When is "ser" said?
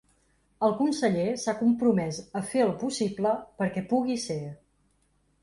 4.27-4.41